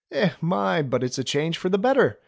[0.11, 0.81] Eh my!
[0.81, 2.19] but it's a change for the better!